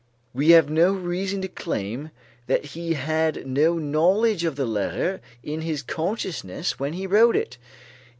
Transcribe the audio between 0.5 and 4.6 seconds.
no reason to claim that he had no knowledge of